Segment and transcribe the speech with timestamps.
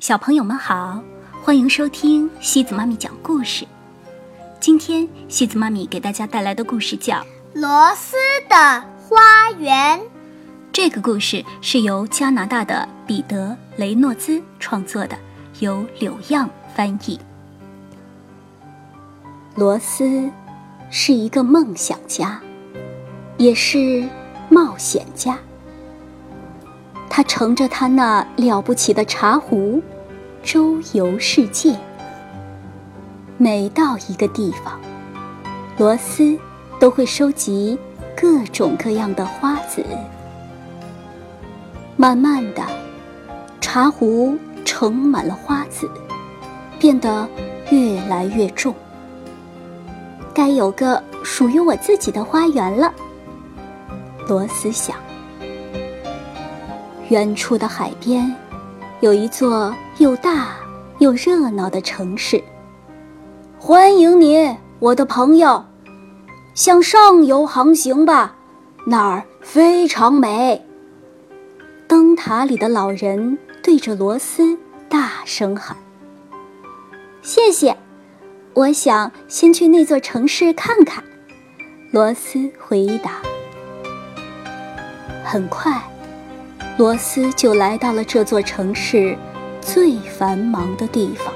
[0.00, 1.02] 小朋友们好，
[1.42, 3.66] 欢迎收听西子妈咪讲故事。
[4.58, 7.16] 今天西子妈咪给大家带来的故事叫
[7.52, 8.16] 《罗斯
[8.48, 8.56] 的
[8.98, 9.98] 花园》。
[10.72, 15.18] 这个故事是由加拿大的彼得·雷诺兹创作的，
[15.58, 17.20] 由柳样翻译。
[19.54, 20.30] 罗斯
[20.88, 22.40] 是一个梦想家，
[23.36, 24.08] 也是
[24.48, 25.38] 冒险家。
[27.10, 29.82] 他乘着他那了不起的茶壶，
[30.44, 31.76] 周游世界。
[33.36, 34.80] 每到一个地方，
[35.76, 36.38] 罗斯
[36.78, 37.76] 都会收集
[38.16, 39.84] 各种各样的花籽。
[41.96, 42.62] 慢慢的，
[43.60, 45.90] 茶壶盛满了花籽，
[46.78, 47.28] 变得
[47.70, 48.72] 越来越重。
[50.32, 52.94] 该有个属于我自己的花园了，
[54.28, 54.96] 罗斯想。
[57.10, 58.32] 远处的海边，
[59.00, 60.54] 有一座又大
[61.00, 62.40] 又热闹的城市。
[63.58, 65.64] 欢迎你，我的朋友，
[66.54, 68.36] 向上游航行吧，
[68.86, 70.64] 那儿非常美。
[71.88, 74.56] 灯塔里的老人对着罗斯
[74.88, 75.76] 大声喊
[77.22, 77.76] ：“谢谢，
[78.54, 81.02] 我想先去那座城市看看。”
[81.90, 83.20] 罗斯回答。
[85.24, 85.82] 很快。
[86.80, 89.14] 罗斯就来到了这座城市
[89.60, 91.26] 最繁忙的地方。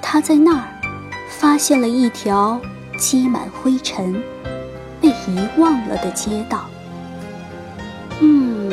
[0.00, 0.68] 他在那儿
[1.28, 2.60] 发现了一条
[2.96, 4.22] 积满灰尘、
[5.00, 6.66] 被遗忘了的街道。
[8.20, 8.70] 嗯，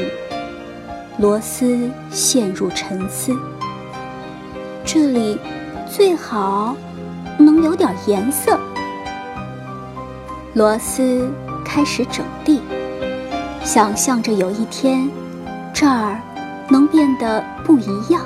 [1.18, 3.36] 罗斯陷入沉思。
[4.86, 5.40] 这里
[5.90, 6.76] 最好
[7.40, 8.60] 能有点颜色。
[10.54, 11.28] 罗斯
[11.66, 12.62] 开始整地。
[13.72, 15.08] 想象着有一天，
[15.72, 16.20] 这儿
[16.72, 18.26] 能变得不一样，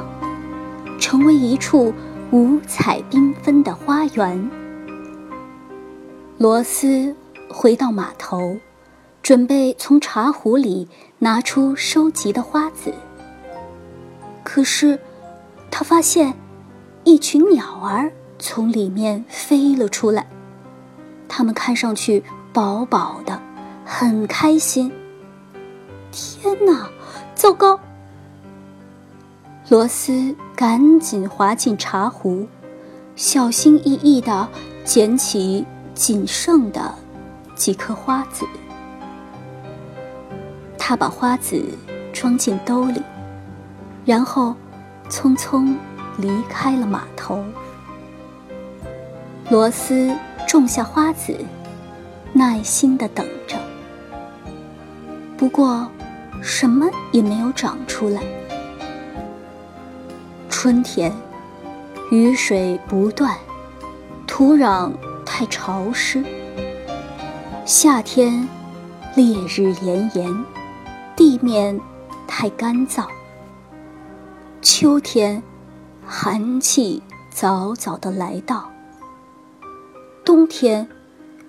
[0.98, 1.94] 成为一处
[2.32, 4.50] 五彩缤纷的花园。
[6.38, 7.14] 罗斯
[7.50, 8.56] 回到码头，
[9.22, 10.88] 准备从茶壶里
[11.20, 12.94] 拿出收集的花籽。
[14.46, 14.98] 可是，
[15.70, 16.34] 他发现
[17.04, 18.10] 一群鸟儿
[18.40, 20.26] 从里面飞了出来，
[21.28, 23.38] 它们看上去饱饱的，
[23.84, 24.90] 很开心。
[26.14, 26.88] 天哪！
[27.34, 27.80] 糟糕！
[29.70, 32.48] 罗斯赶紧滑进茶壶，
[33.16, 34.48] 小心翼翼地
[34.86, 35.66] 捡起
[35.96, 36.94] 仅剩的
[37.56, 38.46] 几颗花籽。
[40.78, 41.66] 他把花籽
[42.14, 43.02] 装进兜里，
[44.06, 44.54] 然后
[45.10, 45.76] 匆匆
[46.18, 47.44] 离开了码头。
[49.50, 50.16] 罗斯
[50.48, 51.36] 种下花籽，
[52.34, 53.58] 耐心地等着。
[55.36, 55.90] 不过。
[56.44, 58.22] 什么也没有长出来。
[60.50, 61.10] 春天，
[62.12, 63.38] 雨水不断，
[64.28, 64.92] 土壤
[65.26, 66.22] 太潮湿；
[67.66, 68.46] 夏天，
[69.16, 70.46] 烈日炎炎，
[71.16, 71.80] 地面
[72.28, 73.06] 太干燥；
[74.62, 75.42] 秋天，
[76.06, 78.70] 寒气早早的来到；
[80.26, 80.90] 冬天，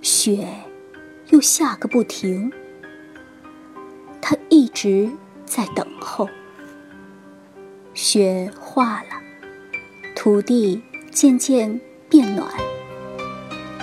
[0.00, 0.47] 雪
[1.31, 2.53] 又下个不停。
[4.74, 5.08] 一直
[5.46, 6.28] 在等候。
[7.94, 9.10] 雪化了，
[10.16, 12.48] 土地渐渐变暖。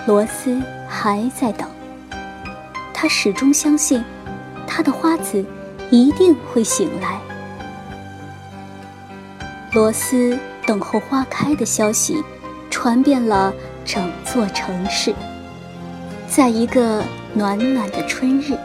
[0.06, 1.66] 罗斯还在等。
[2.94, 4.04] 他始终相信，
[4.68, 5.46] 他的花籽
[5.90, 7.22] 一定会醒来。
[9.72, 12.22] 罗斯等候花开的消息
[12.70, 13.54] 传遍了
[13.86, 15.16] 整座城市。
[16.28, 17.02] 在一个
[17.34, 18.58] 暖暖的春日。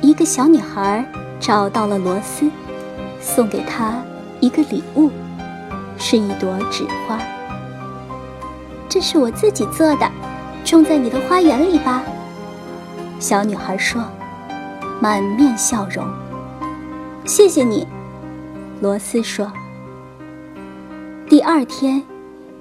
[0.00, 1.04] 一个小女孩
[1.42, 2.48] 找到了罗斯，
[3.20, 4.00] 送给他
[4.38, 5.10] 一个礼物，
[5.98, 7.18] 是一朵纸花。
[8.88, 10.08] 这是我自己做的，
[10.64, 12.04] 种在你的花园里吧。
[13.18, 14.04] 小女孩说，
[15.00, 16.06] 满面笑容。
[17.24, 17.88] 谢谢你，
[18.80, 19.52] 罗斯说。
[21.28, 22.04] 第二天，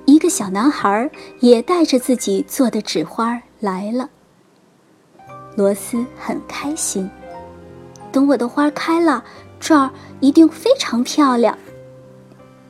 [0.05, 1.07] 一个小男孩
[1.39, 4.09] 也带着自己做的纸花来了。
[5.55, 7.07] 罗斯很开心。
[8.11, 9.23] 等我的花开了，
[9.59, 11.57] 这儿一定非常漂亮。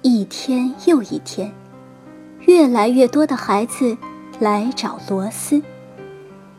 [0.02, 1.52] 一天又一天，
[2.42, 3.98] 越来越多的孩子
[4.40, 5.62] 来找罗斯，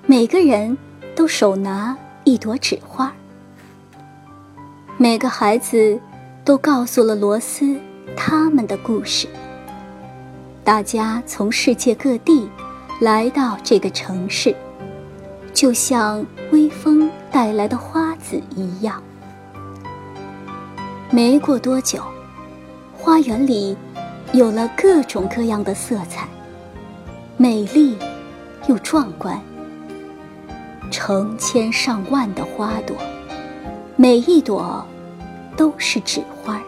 [0.07, 0.77] 每个人
[1.15, 3.13] 都手拿一朵纸花。
[4.97, 5.99] 每个孩子
[6.45, 7.77] 都告诉了罗斯
[8.17, 9.27] 他们的故事。
[10.63, 12.49] 大家从世界各地
[13.01, 14.55] 来到这个城市，
[15.53, 18.13] 就像微风带来的花。
[18.23, 19.03] 子一样。
[21.11, 22.01] 没过多久，
[22.97, 23.77] 花园里
[24.33, 26.29] 有了各种各样的色彩，
[27.37, 27.99] 美丽
[28.69, 29.39] 又壮观。
[30.91, 32.97] 成千上万的花朵，
[33.97, 34.87] 每一朵
[35.57, 36.63] 都是纸花。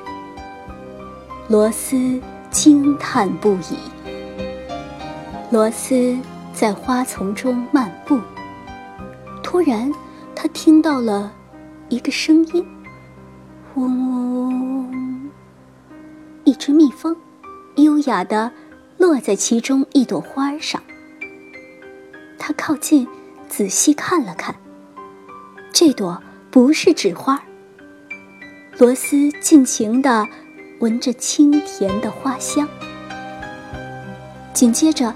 [1.46, 2.20] 罗斯
[2.50, 3.78] 惊叹不已。
[5.50, 6.18] 罗斯
[6.52, 8.18] 在花丛中漫步，
[9.54, 9.88] 突然，
[10.34, 11.32] 他听到了
[11.88, 12.66] 一个声音
[13.76, 15.30] ：“嗡嗡嗡！”
[16.42, 17.16] 一只蜜蜂
[17.76, 18.50] 优雅地
[18.98, 20.82] 落在其中一朵花上。
[22.36, 23.06] 他靠近。
[23.48, 24.52] 仔细看了看，
[25.72, 26.20] 这朵
[26.50, 27.40] 不是纸花。
[28.78, 30.26] 罗斯尽情地
[30.80, 32.68] 闻着清甜的花香。
[34.52, 35.14] 紧接着，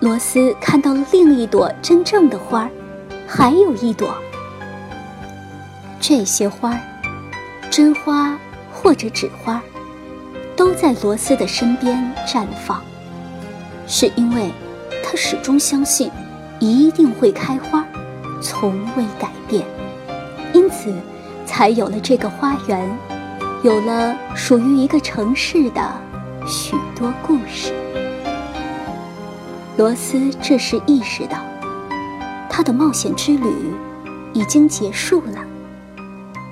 [0.00, 2.70] 罗斯看到了另一朵真正的花儿，
[3.34, 4.14] 还有一朵。
[5.98, 6.80] 这些花儿，
[7.70, 8.38] 真花
[8.70, 9.62] 或者纸花，
[10.54, 12.82] 都在罗斯的身边绽放，
[13.86, 14.50] 是因为
[15.02, 16.10] 他始终相信。
[16.60, 17.84] 一定会开花，
[18.40, 19.64] 从未改变，
[20.52, 20.94] 因此
[21.44, 22.88] 才有了这个花园，
[23.64, 25.92] 有了属于一个城市的
[26.46, 27.72] 许多故事。
[29.76, 31.38] 罗斯这时意识到，
[32.54, 33.72] 他的冒险之旅
[34.34, 35.42] 已经结束了，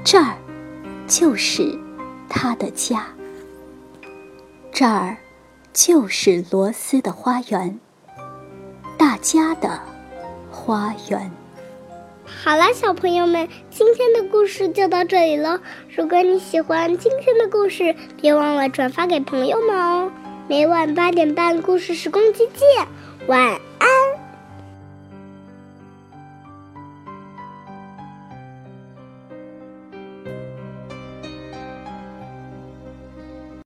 [0.03, 0.35] 这儿
[1.07, 1.79] 就是
[2.27, 3.07] 他的家，
[4.73, 5.15] 这儿
[5.75, 7.79] 就是罗斯的花园，
[8.97, 9.79] 大家的。
[10.51, 11.31] 花园。
[12.25, 15.61] 好了，小朋友们，今天的故事就到这里了。
[15.97, 20.11] 如果你喜欢今天的故事，别忘了转发给朋友们哦。
[20.49, 22.87] 每晚八点半，故事时光机见，
[23.29, 23.61] 晚。